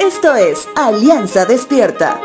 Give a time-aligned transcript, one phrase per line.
[0.00, 2.18] Esto es Alianza Despierta.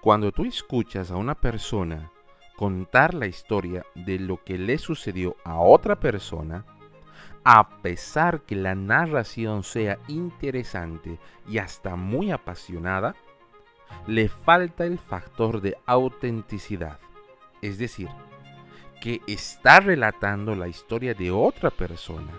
[0.00, 2.10] Cuando tú escuchas a una persona
[2.56, 6.66] contar la historia de lo que le sucedió a otra persona,
[7.44, 13.14] a pesar que la narración sea interesante y hasta muy apasionada,
[14.08, 16.98] le falta el factor de autenticidad.
[17.62, 18.08] Es decir,
[19.00, 22.32] que está relatando la historia de otra persona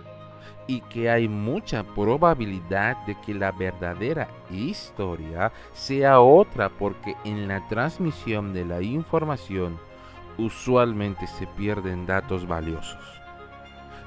[0.66, 7.66] y que hay mucha probabilidad de que la verdadera historia sea otra porque en la
[7.68, 9.78] transmisión de la información
[10.38, 12.98] usualmente se pierden datos valiosos.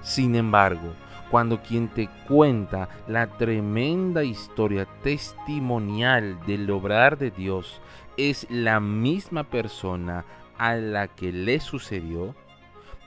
[0.01, 0.93] Sin embargo,
[1.31, 7.81] cuando quien te cuenta la tremenda historia testimonial del obrar de Dios
[8.17, 10.25] es la misma persona
[10.59, 12.35] a la que le sucedió,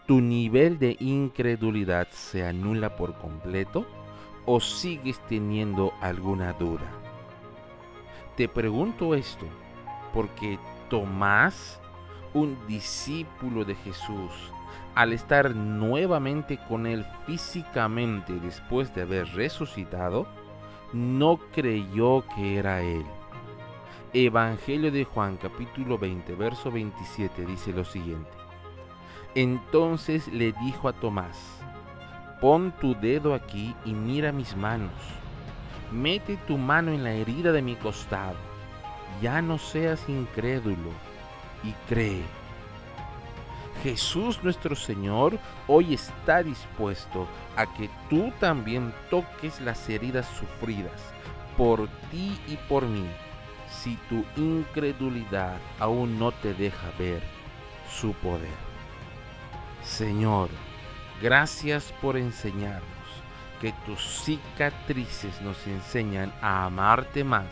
[0.07, 3.87] tu nivel de incredulidad se anula por completo
[4.47, 6.91] o sigues teniendo alguna duda.
[8.37, 9.47] Te pregunto esto
[10.13, 11.81] porque Tomás,
[12.35, 14.33] un discípulo de Jesús,
[14.95, 20.27] al estar nuevamente con él físicamente después de haber resucitado,
[20.93, 23.05] no creyó que era él.
[24.15, 28.31] Evangelio de Juan capítulo 20, verso 27 dice lo siguiente.
[29.35, 31.39] Entonces le dijo a Tomás,
[32.39, 34.93] pon tu dedo aquí y mira mis manos.
[35.91, 38.37] Mete tu mano en la herida de mi costado.
[39.23, 40.91] Ya no seas incrédulo
[41.65, 42.23] y cree.
[43.83, 47.27] Jesús nuestro Señor hoy está dispuesto
[47.57, 51.01] a que tú también toques las heridas sufridas
[51.57, 53.07] por ti y por mí,
[53.73, 57.23] si tu incredulidad aún no te deja ver
[57.91, 58.49] su poder.
[59.83, 60.49] Señor,
[61.21, 62.83] gracias por enseñarnos
[63.61, 67.47] que tus cicatrices nos enseñan a amarte más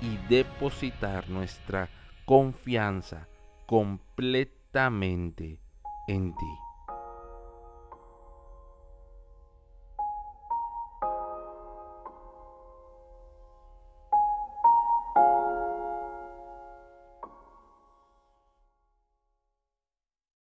[0.00, 1.88] y depositar nuestra
[2.24, 3.26] confianza
[3.66, 5.58] completamente
[6.08, 6.65] en ti.